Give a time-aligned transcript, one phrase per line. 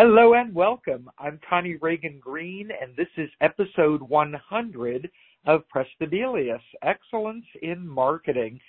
[0.00, 1.10] Hello and welcome.
[1.18, 5.10] I'm Connie Ragen Green, and this is episode 100
[5.44, 8.60] of Praestabilis Excellence in Marketing.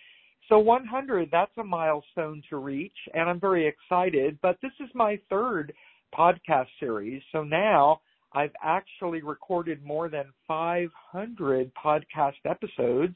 [0.47, 4.39] So, 100, that's a milestone to reach, and I'm very excited.
[4.41, 5.71] But this is my third
[6.17, 7.21] podcast series.
[7.31, 8.01] So now
[8.33, 13.15] I've actually recorded more than 500 podcast episodes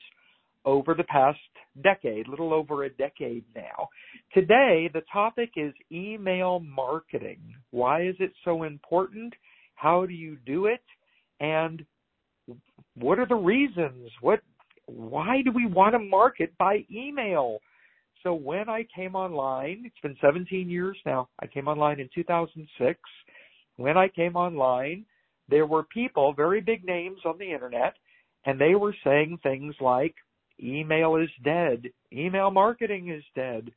[0.65, 1.39] over the past
[1.83, 3.89] decade, little over a decade now.
[4.33, 7.41] Today, the topic is email marketing.
[7.71, 9.33] Why is it so important?
[9.75, 10.83] How do you do it?
[11.39, 11.85] And
[12.95, 14.09] what are the reasons?
[14.21, 14.41] What
[14.85, 17.59] why do we want to market by email?
[18.21, 21.29] So when I came online, it's been 17 years now.
[21.39, 22.99] I came online in 2006.
[23.77, 25.05] When I came online,
[25.49, 27.95] there were people, very big names on the internet,
[28.45, 30.15] and they were saying things like
[30.63, 31.89] Email is dead.
[32.11, 33.71] Email marketing is dead.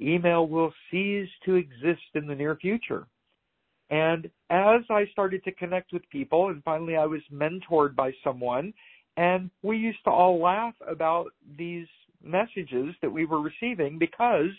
[0.00, 3.06] Email will cease to exist in the near future.
[3.90, 8.72] And as I started to connect with people, and finally I was mentored by someone,
[9.16, 11.86] and we used to all laugh about these
[12.22, 14.50] messages that we were receiving because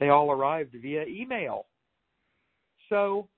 [0.00, 1.66] they all arrived via email.
[2.88, 3.28] So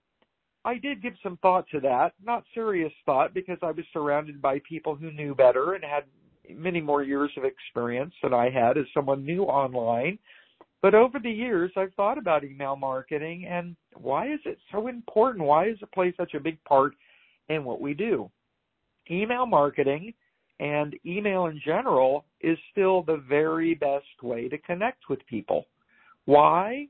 [0.65, 4.61] I did give some thought to that, not serious thought because I was surrounded by
[4.69, 6.05] people who knew better and had
[6.57, 10.19] many more years of experience than I had as someone new online.
[10.83, 15.45] But over the years, I've thought about email marketing and why is it so important?
[15.45, 16.95] Why does it play such a big part
[17.49, 18.31] in what we do?
[19.11, 20.15] Email marketing
[20.59, 25.67] and email in general is still the very best way to connect with people.
[26.25, 26.87] Why?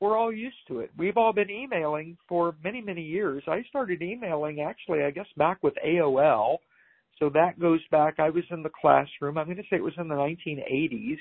[0.00, 0.90] We're all used to it.
[0.98, 3.42] We've all been emailing for many, many years.
[3.46, 6.58] I started emailing actually, I guess, back with AOL
[7.18, 9.92] so that goes back, I was in the classroom, I'm going to say it was
[9.98, 11.18] in the 1980s,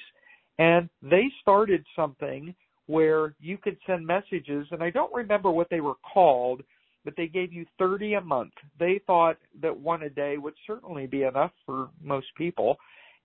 [0.57, 2.53] and they started something
[2.87, 6.61] where you could send messages, and I don't remember what they were called,
[7.05, 8.53] but they gave you 30 a month.
[8.79, 12.77] They thought that one a day would certainly be enough for most people.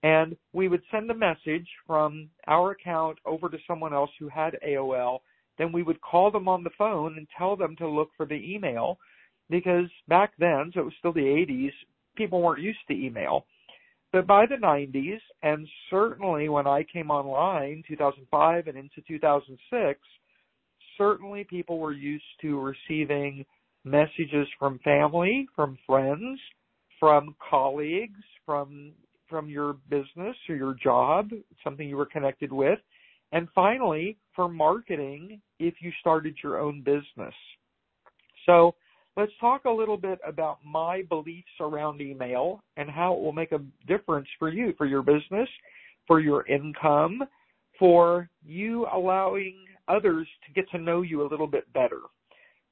[0.02, 4.56] And we would send a message from our account over to someone else who had
[4.66, 5.18] AOL.
[5.58, 8.34] Then we would call them on the phone and tell them to look for the
[8.34, 8.98] email
[9.50, 11.72] because back then, so it was still the 80s,
[12.16, 13.46] people weren't used to email.
[14.12, 20.00] But by the 90s, and certainly when I came online, 2005 and into 2006,
[20.96, 23.44] certainly people were used to receiving
[23.84, 26.40] messages from family, from friends,
[26.98, 28.92] from colleagues, from
[29.28, 31.30] from your business or your job,
[31.64, 32.78] something you were connected with,
[33.32, 37.34] and finally for marketing if you started your own business.
[38.46, 38.76] So
[39.16, 43.52] let's talk a little bit about my beliefs around email and how it will make
[43.52, 45.48] a difference for you, for your business,
[46.06, 47.22] for your income,
[47.78, 49.56] for you allowing
[49.88, 52.00] others to get to know you a little bit better.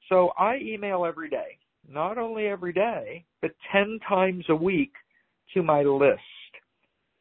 [0.09, 1.57] So I email every day,
[1.89, 4.93] not only every day, but 10 times a week
[5.53, 6.21] to my list.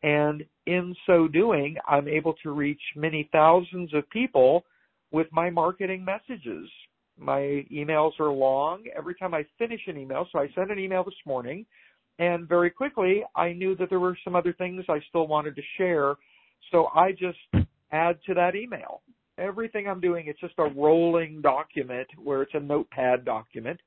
[0.03, 4.65] And in so doing, I'm able to reach many thousands of people
[5.13, 6.69] with my marketing messages
[7.19, 8.85] my emails are long.
[8.97, 11.65] Every time I finish an email, so I sent an email this morning,
[12.19, 15.63] and very quickly I knew that there were some other things I still wanted to
[15.77, 16.17] share.
[16.71, 19.03] So I just add to that email.
[19.39, 23.81] Everything I'm doing, it's just a rolling document where it's a notepad document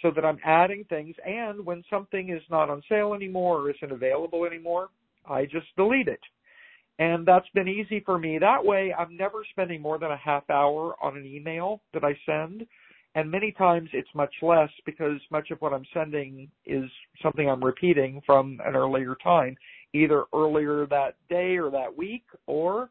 [0.00, 1.14] so that I'm adding things.
[1.24, 4.88] And when something is not on sale anymore or isn't available anymore,
[5.28, 6.20] I just delete it.
[6.98, 8.38] And that's been easy for me.
[8.38, 12.16] That way, I'm never spending more than a half hour on an email that I
[12.26, 12.66] send.
[13.14, 16.84] And many times it's much less because much of what I'm sending is
[17.22, 19.56] something I'm repeating from an earlier time,
[19.92, 22.90] either earlier that day or that week or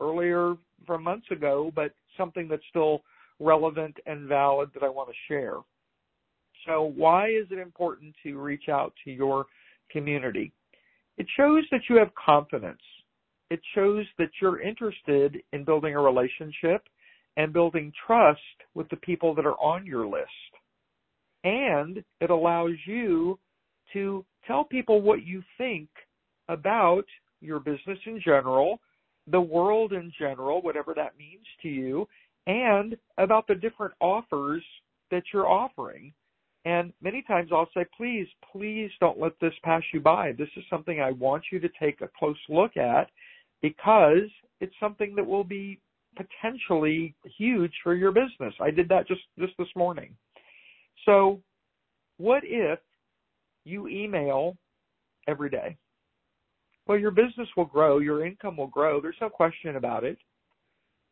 [0.00, 0.54] earlier
[0.86, 3.02] from months ago, but something that's still
[3.38, 5.56] relevant and valid that I want to share.
[6.66, 9.46] So, why is it important to reach out to your
[9.90, 10.52] community?
[11.16, 12.82] It shows that you have confidence
[13.50, 16.82] it shows that you're interested in building a relationship
[17.36, 18.40] and building trust
[18.74, 20.28] with the people that are on your list.
[21.44, 23.38] And it allows you
[23.92, 25.88] to tell people what you think
[26.48, 27.04] about
[27.40, 28.78] your business in general,
[29.26, 32.06] the world in general, whatever that means to you,
[32.46, 34.62] and about the different offers
[35.10, 36.12] that you're offering.
[36.64, 40.32] And many times I'll say, please, please don't let this pass you by.
[40.32, 43.08] This is something I want you to take a close look at
[43.62, 44.28] because
[44.60, 45.80] it's something that will be
[46.16, 48.54] potentially huge for your business.
[48.60, 50.14] I did that just just this morning.
[51.06, 51.40] So,
[52.18, 52.78] what if
[53.64, 54.56] you email
[55.28, 55.76] every day?
[56.86, 59.00] Well, your business will grow, your income will grow.
[59.00, 60.18] There's no question about it.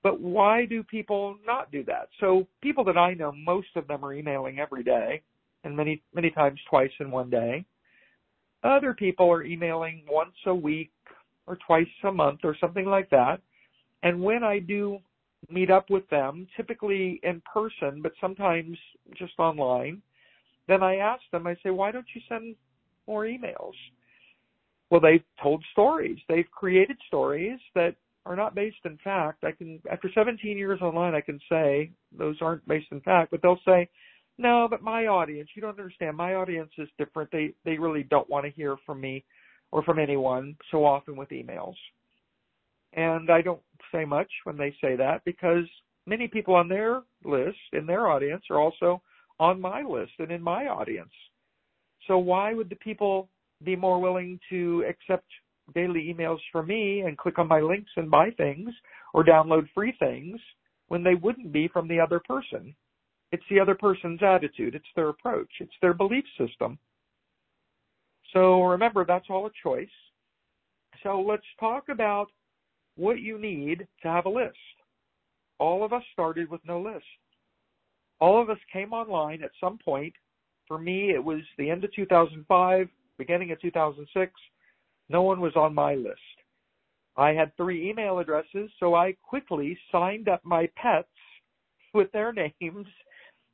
[0.03, 2.09] But why do people not do that?
[2.21, 5.23] So people that I know, most of them are emailing every day
[5.65, 7.65] and many, many times twice in one day.
[8.63, 10.91] Other people are emailing once a week
[11.49, 13.41] or twice a month or something like that.
[14.03, 14.99] And when I do
[15.51, 18.77] meet up with them, typically in person, but sometimes
[19.17, 20.03] just online,
[20.69, 22.55] then I ask them, I say, why don't you send
[23.07, 23.73] more emails?
[24.91, 26.19] Well, they've told stories.
[26.29, 27.97] They've created stories that
[28.27, 29.45] are not based in fact.
[29.45, 33.41] I can, after 17 years online, I can say those aren't based in fact, but
[33.43, 33.89] they'll say,
[34.37, 36.17] no, but my audience, you don't understand.
[36.17, 37.31] My audience is different.
[37.33, 39.25] They, they really don't want to hear from me
[39.71, 41.75] or from anyone so often with emails.
[42.95, 43.61] And I don't
[43.93, 45.65] say much when they say that because
[46.07, 49.03] many people on their list, in their audience, are also
[49.39, 51.13] on my list and in my audience.
[52.07, 53.29] So why would the people
[53.65, 55.27] be more willing to accept
[55.75, 58.71] daily emails from me and click on my links and buy things
[59.13, 60.41] or download free things
[60.89, 62.75] when they wouldn't be from the other person?
[63.31, 64.75] It's the other person's attitude.
[64.75, 65.51] It's their approach.
[65.61, 66.79] It's their belief system.
[68.33, 69.89] So remember, that's all a choice.
[71.03, 72.27] So let's talk about
[72.97, 74.57] what you need to have a list.
[75.59, 77.05] All of us started with no list.
[78.21, 80.13] All of us came online at some point.
[80.67, 84.33] For me, it was the end of 2005, beginning of 2006.
[85.09, 86.19] No one was on my list.
[87.17, 91.09] I had three email addresses, so I quickly signed up my pets
[91.95, 92.87] with their names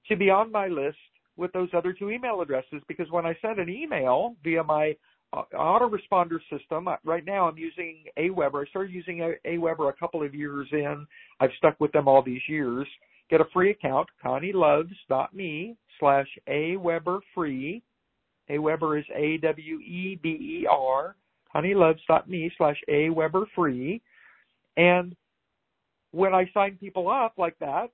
[0.09, 0.99] to be on my list
[1.37, 4.97] with those other two email addresses because when I send an email via my
[5.33, 8.67] uh, autoresponder system, uh, right now I'm using Aweber.
[8.67, 11.07] I started using Aweber a couple of years in.
[11.41, 12.87] I've stuck with them all these years.
[13.31, 17.83] Get a free account, connieloves.me slash Aweber free.
[18.51, 21.17] Aweber is A-W-E-B-E-R.
[21.55, 24.03] connieloves.me slash Aweber free.
[24.77, 25.17] And
[26.13, 27.91] when I sign people up like that,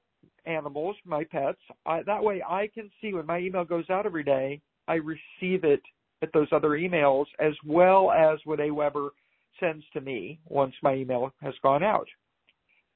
[0.46, 1.58] animals, my pets.
[1.86, 5.64] I, that way I can see when my email goes out every day, I receive
[5.64, 5.82] it
[6.22, 9.10] at those other emails as well as what Aweber
[9.58, 12.08] sends to me once my email has gone out.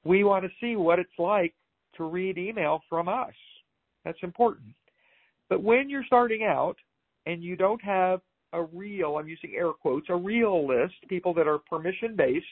[0.03, 1.53] We want to see what it's like
[1.97, 3.33] to read email from us.
[4.03, 4.67] That's important.
[5.49, 6.75] But when you're starting out
[7.25, 8.21] and you don't have
[8.53, 12.45] a real, I'm using air quotes, a real list, people that are permission based,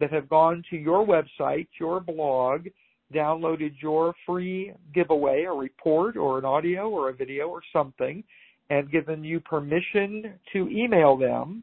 [0.00, 2.66] that have gone to your website, your blog,
[3.12, 8.24] downloaded your free giveaway, a report or an audio or a video or something,
[8.70, 11.62] and given you permission to email them,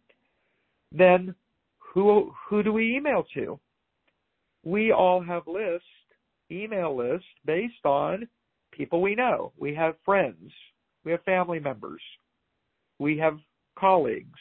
[0.92, 1.34] then
[1.78, 3.60] who who do we email to?
[4.64, 5.88] We all have lists,
[6.52, 8.28] email lists based on
[8.72, 9.52] people we know.
[9.58, 10.52] We have friends,
[11.04, 12.02] we have family members,
[13.00, 13.40] we have
[13.78, 14.40] colleagues,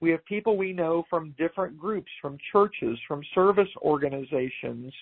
[0.00, 4.92] we have people we know from different groups, from churches, from service organizations,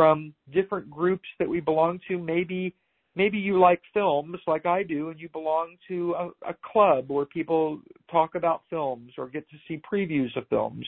[0.00, 2.18] from different groups that we belong to.
[2.18, 2.74] Maybe
[3.14, 7.26] maybe you like films like I do and you belong to a, a club where
[7.26, 10.86] people talk about films or get to see previews of films.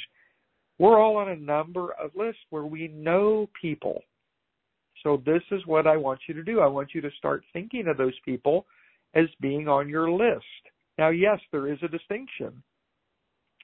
[0.78, 4.00] We're all on a number of lists where we know people.
[5.02, 6.60] So this is what I want you to do.
[6.60, 8.64] I want you to start thinking of those people
[9.14, 10.46] as being on your list.
[10.96, 12.62] Now, yes, there is a distinction.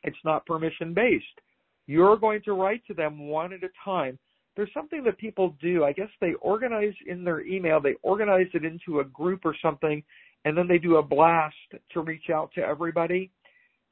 [0.03, 1.25] It's not permission based.
[1.87, 4.19] You're going to write to them one at a time
[4.59, 5.85] there's something that people do.
[5.85, 10.03] I guess they organize in their email, they organize it into a group or something,
[10.45, 11.55] and then they do a blast
[11.93, 13.31] to reach out to everybody.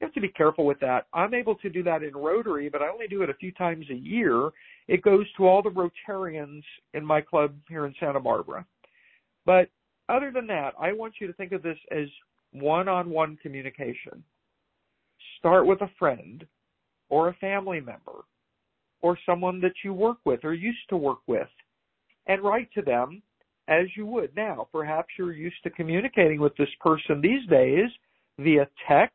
[0.00, 1.06] You have to be careful with that.
[1.14, 3.87] I'm able to do that in Rotary, but I only do it a few times
[3.90, 4.50] a year.
[4.88, 8.66] It goes to all the Rotarians in my club here in Santa Barbara.
[9.44, 9.68] But
[10.08, 12.08] other than that, I want you to think of this as
[12.50, 14.25] one on one communication.
[15.38, 16.44] Start with a friend
[17.08, 18.25] or a family member
[19.06, 21.46] or someone that you work with or used to work with
[22.26, 23.22] and write to them
[23.68, 24.66] as you would now.
[24.72, 27.88] Perhaps you're used to communicating with this person these days
[28.40, 29.14] via text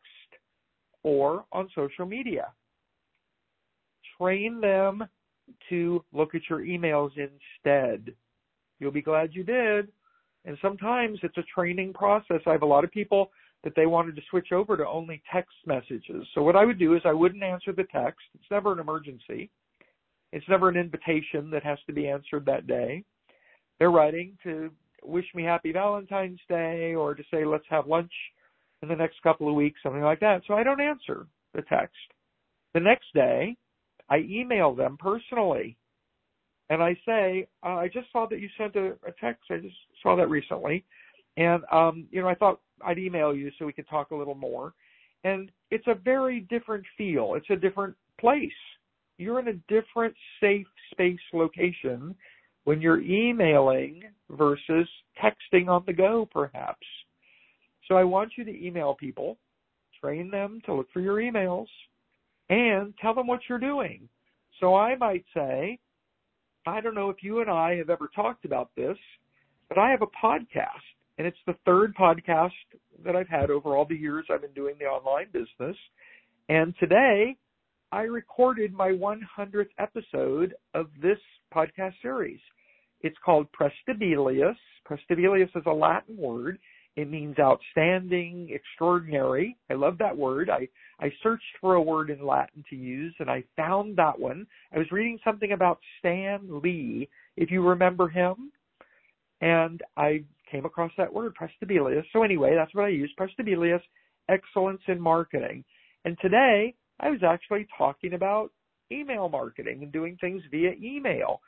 [1.04, 2.48] or on social media.
[4.18, 5.04] Train them
[5.68, 8.14] to look at your emails instead.
[8.80, 9.90] You'll be glad you did.
[10.46, 12.40] And sometimes it's a training process.
[12.48, 13.30] I have a lot of people
[13.66, 16.26] that they wanted to switch over to only text messages.
[16.34, 18.22] So what I would do is I wouldn't answer the text.
[18.36, 19.52] It's never an emergency.
[20.32, 23.04] It's never an invitation that has to be answered that day.
[23.80, 24.72] They're writing to
[25.04, 28.12] wish me happy Valentine's Day or to say let's have lunch
[28.82, 30.42] in the next couple of weeks, something like that.
[30.48, 31.96] So I don't answer the text.
[32.74, 33.58] The next day,
[34.10, 35.78] I email them personally
[36.70, 39.44] and I say, uh, I just saw that you sent a, a, text.
[39.50, 40.86] I just saw that recently.
[41.36, 44.36] And, um, you know, I thought I'd email you so we could talk a little
[44.36, 44.74] more.
[45.26, 47.36] And it's a very different feel.
[47.36, 48.52] It's a different place
[49.18, 52.16] you're in a different safe space location
[52.64, 54.88] when you're emailing versus
[55.22, 56.86] texting on the go, perhaps.
[57.88, 59.38] So I want you to email people,
[60.00, 61.68] train them to look for your emails,
[62.50, 64.08] and tell them what you're doing.
[64.60, 65.80] So I might say,
[66.68, 68.98] I don't know if you and I have ever talked about this,
[69.68, 70.86] but I have a podcast,
[71.18, 72.52] and it's the third podcast
[73.04, 75.76] that I've had over all the years I've been doing the online business.
[76.50, 77.36] And today,
[77.94, 81.18] I recorded my 100th episode of this
[81.54, 82.40] podcast series.
[83.02, 84.56] It's called Praestabilis.
[84.90, 86.58] Praestabilis is a Latin word.
[86.96, 89.58] It means outstanding, extraordinary.
[89.70, 90.50] I love that word.
[90.50, 90.70] I,
[91.02, 94.48] I searched for a word in Latin to use and I found that one.
[94.74, 98.54] I was reading something about Stan Lee, if you remember him,
[99.42, 102.04] and I came across that word, Praestabilis.
[102.14, 103.82] So anyway, that's what I use, Praestabilis,
[104.30, 105.66] excellence in marketing.
[106.06, 108.52] And today I was actually talking about
[108.92, 111.42] email marketing and doing things via email.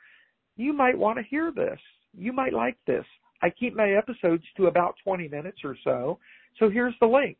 [0.56, 1.78] You might want to hear this.
[2.16, 3.04] You might like this.
[3.42, 6.18] I keep my episodes to about 20 minutes or so.
[6.58, 7.36] So here's the link,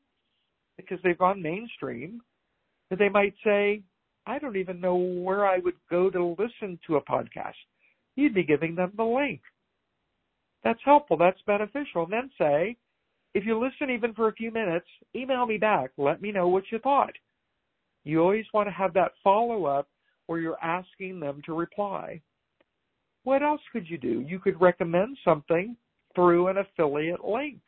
[0.76, 2.20] because they've gone mainstream.
[2.90, 3.82] But they might say,
[4.26, 7.54] I don't even know where I would go to listen to a podcast.
[8.16, 9.40] You'd be giving them the link.
[10.64, 11.16] That's helpful.
[11.16, 12.04] That's beneficial.
[12.04, 12.76] And then say,
[13.34, 15.90] if you listen even for a few minutes, email me back.
[15.96, 17.12] Let me know what you thought.
[18.04, 19.88] You always want to have that follow up
[20.26, 22.20] where you're asking them to reply.
[23.24, 24.24] What else could you do?
[24.26, 25.76] You could recommend something
[26.14, 27.58] through an affiliate link.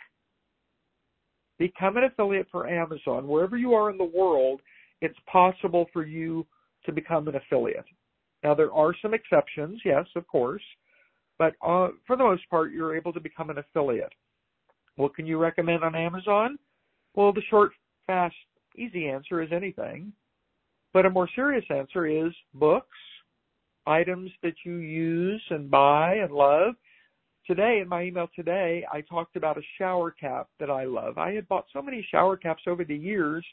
[1.58, 3.26] Become an affiliate for Amazon.
[3.26, 4.60] Wherever you are in the world,
[5.00, 6.46] it's possible for you
[6.86, 7.84] to become an affiliate.
[8.44, 10.62] Now, there are some exceptions, yes, of course,
[11.38, 14.12] but uh, for the most part, you're able to become an affiliate.
[14.96, 16.58] What can you recommend on Amazon?
[17.14, 17.72] Well, the short,
[18.06, 18.34] fast,
[18.76, 20.12] easy answer is anything.
[20.92, 22.96] But a more serious answer is books,
[23.86, 26.74] items that you use and buy and love.
[27.46, 31.16] Today, in my email today, I talked about a shower cap that I love.
[31.16, 33.44] I had bought so many shower caps over the years,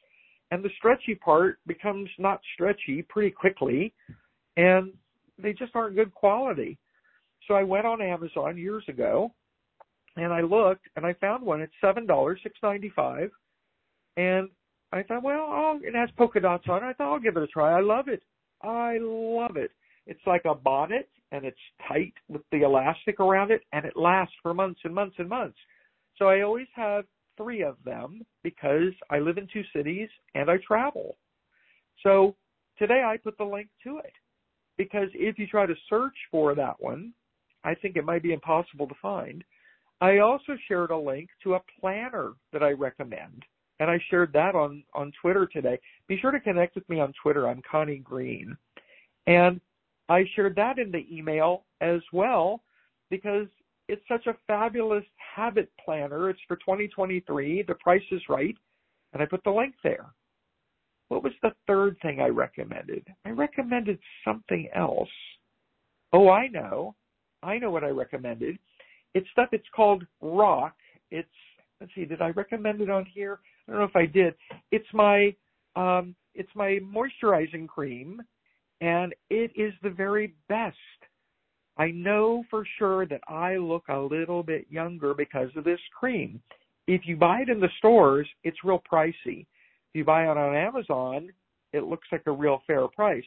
[0.51, 3.93] and the stretchy part becomes not stretchy pretty quickly,
[4.57, 4.91] and
[5.37, 6.77] they just aren't good quality.
[7.47, 9.31] So I went on Amazon years ago,
[10.17, 13.29] and I looked, and I found one at seven dollars, six ninety five,
[14.17, 14.49] and
[14.95, 16.87] I thought, well, it has polka dots on it.
[16.87, 17.77] I thought I'll give it a try.
[17.77, 18.23] I love it.
[18.61, 19.71] I love it.
[20.07, 24.33] It's like a bonnet and it's tight with the elastic around it and it lasts
[24.41, 25.57] for months and months and months.
[26.17, 27.03] So I always have
[27.35, 31.17] three of them because I live in two cities and I travel.
[32.01, 32.37] So
[32.77, 34.13] today I put the link to it
[34.77, 37.11] because if you try to search for that one,
[37.65, 39.43] I think it might be impossible to find.
[39.99, 43.43] I also shared a link to a planner that I recommend
[43.79, 45.79] and I shared that on on Twitter today.
[46.07, 47.47] Be sure to connect with me on Twitter.
[47.47, 48.55] I'm Connie Green,
[49.27, 49.59] and
[50.09, 52.61] I shared that in the email as well
[53.09, 53.47] because
[53.87, 55.05] it's such a fabulous
[55.35, 56.29] habit planner.
[56.29, 57.63] It's for 2023.
[57.63, 58.55] The price is right,
[59.13, 60.07] and I put the link there.
[61.09, 63.05] What was the third thing I recommended?
[63.25, 65.09] I recommended something else.
[66.13, 66.95] Oh, I know.
[67.43, 68.57] I know what I recommended.
[69.13, 69.49] It's stuff.
[69.51, 70.75] It's called Rock.
[71.11, 71.27] It's
[71.79, 72.05] let's see.
[72.05, 73.39] Did I recommend it on here?
[73.67, 74.35] I don't know if I did.
[74.71, 75.35] It's my
[75.75, 78.21] um, it's my moisturizing cream,
[78.81, 80.77] and it is the very best.
[81.77, 86.41] I know for sure that I look a little bit younger because of this cream.
[86.87, 89.41] If you buy it in the stores, it's real pricey.
[89.41, 91.29] If you buy it on Amazon,
[91.73, 93.25] it looks like a real fair price.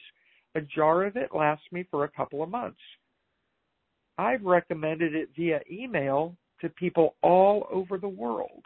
[0.55, 2.79] A jar of it lasts me for a couple of months.
[4.17, 8.63] I've recommended it via email to people all over the world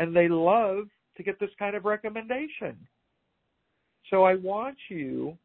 [0.00, 2.74] and they love to get this kind of recommendation.
[4.08, 5.36] So I want you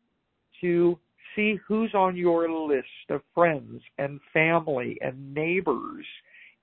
[0.61, 0.97] to
[1.35, 6.05] see who's on your list of friends and family and neighbors.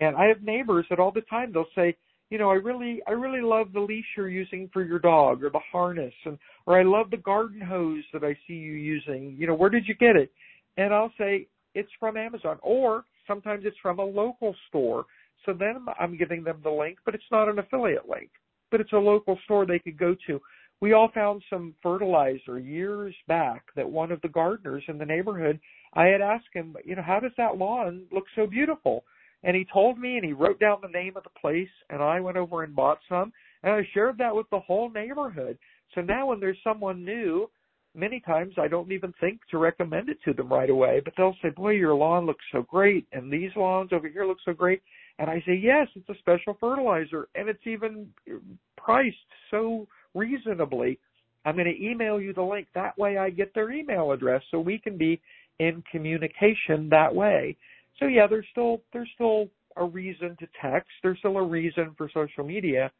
[0.00, 1.94] And I have neighbors that all the time they'll say,
[2.30, 5.50] you know, I really I really love the leash you're using for your dog or
[5.50, 9.37] the harness and or I love the garden hose that I see you using.
[9.38, 10.32] You know, where did you get it?
[10.78, 15.04] And I'll say it's from Amazon or sometimes it's from a local store
[15.44, 18.30] so then I'm giving them the link, but it's not an affiliate link,
[18.70, 20.40] but it's a local store they could go to.
[20.80, 25.61] We all found some fertilizer years back that one of the gardeners in the neighborhood,
[25.94, 29.04] I had asked him, you know, how does that lawn look so beautiful?
[29.44, 32.20] And he told me and he wrote down the name of the place and I
[32.20, 33.32] went over and bought some
[33.62, 35.58] and I shared that with the whole neighborhood.
[35.94, 37.49] So now when there's someone new,
[37.94, 41.37] many times I don't even think to recommend it to them right away, but they'll
[41.42, 44.82] say, "Boy, your lawn looks so great and these lawns over here look so great."
[45.19, 48.38] And I say, "Yes, it's a special fertilizer and it's even uh,
[48.76, 49.16] priced
[49.50, 50.99] so reasonably.
[51.45, 52.69] I'm going to email you the link.
[52.75, 55.21] That way I get their email address so we can be
[55.59, 57.57] in communication that way."
[57.99, 60.90] So yeah, there's still there's still a reason to text.
[61.02, 62.90] There's still a reason for social media,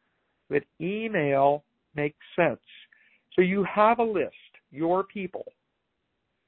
[0.49, 1.63] but email
[1.95, 2.59] makes sense.
[3.35, 4.33] So you have a list,
[4.71, 5.45] your people.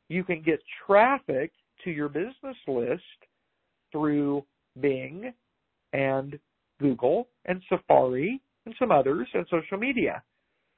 [0.09, 1.51] You can get traffic
[1.83, 3.01] to your business list
[3.91, 4.43] through
[4.79, 5.33] Bing
[5.93, 6.37] and
[6.79, 10.21] Google and Safari and some others and social media.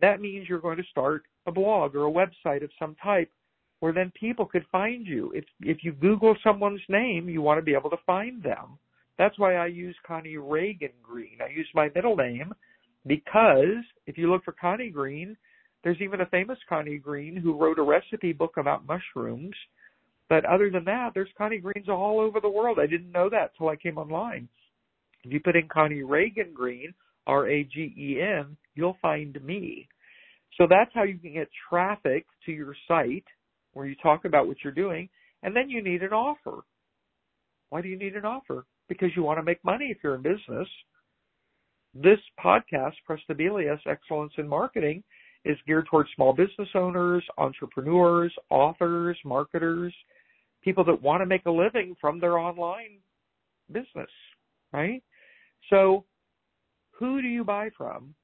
[0.02, 3.32] That means you're going to start a blog or a website of some type
[3.80, 5.32] where then people could find you.
[5.36, 8.78] If if you Google someone's name, you want to be able to find them.
[9.18, 11.40] That's why I use Connie Ragen Green.
[11.44, 12.54] I use my middle name
[13.06, 15.36] because if you look for Connie Green,
[15.84, 19.56] there's even a famous Connie Green who wrote a recipe book about mushrooms.
[20.30, 22.80] But other than that, there's Connie Greens all over the world.
[22.80, 24.50] I didn't know that till I came online.
[25.28, 26.94] If you put in Connie Ragen Green,
[27.28, 29.90] R A G E N, you'll find me.
[30.58, 33.26] So that's how you can get traffic to your site
[33.74, 35.10] where you talk about what you're doing,
[35.44, 36.62] and then you need an offer.
[37.70, 38.66] Why do you need an offer?
[38.88, 40.68] Because you want to make money if you're in business.
[41.94, 45.04] This podcast, Praestabilis Excellence in Marketing,
[45.44, 49.94] is geared towards small business owners, entrepreneurs, authors, marketers,
[50.64, 53.00] people that want to make a living from their online
[53.70, 54.10] business,
[54.72, 55.04] right?
[55.70, 56.06] So,
[56.92, 58.16] who do you buy from?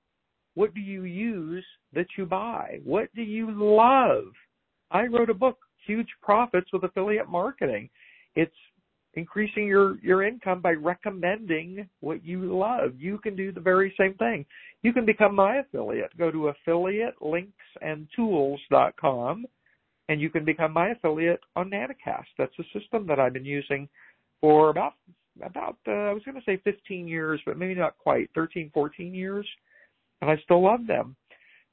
[0.55, 2.79] What do you use that you buy?
[2.83, 4.25] What do you love?
[4.91, 7.89] I wrote a book, Huge Profits with Affiliate Marketing.
[8.36, 8.56] It's
[9.15, 12.93] increasing your your income by recommending what you love.
[12.97, 14.45] You can do the very same thing.
[14.82, 16.17] You can become my affiliate.
[16.17, 19.45] Go to affiliatelinksandtools.com
[20.10, 22.25] and you can become my affiliate on Nanacast.
[22.38, 23.88] That's a system that I've been using
[24.41, 24.93] for about
[25.41, 29.13] about uh, I was going to say 15 years, but maybe not quite, 13, 14
[29.13, 29.48] years,
[30.22, 31.15] and I still love them.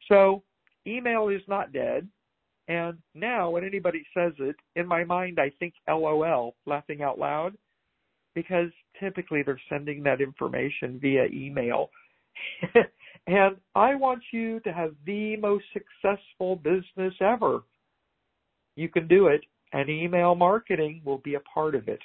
[0.09, 0.42] So,
[0.87, 2.09] email is not dead.
[2.68, 7.57] And now when anybody says it, in my mind I think LOL, laughing out loud,
[8.35, 8.70] because
[9.01, 11.90] typically they're sending that information via email.
[13.27, 17.61] and I want you to have the most successful business ever.
[18.77, 19.40] You can do it,
[19.73, 22.01] and email marketing will be a part of it.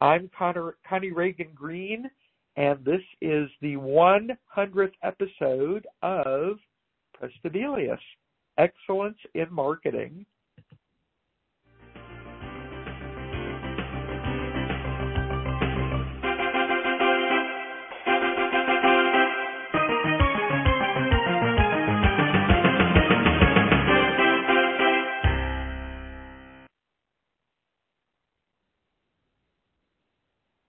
[0.00, 2.08] I'm Connor, Connie Ragen Green,
[2.56, 6.58] and this is the 100th episode of
[7.20, 7.98] Praestabilis
[8.58, 10.24] excellence in marketing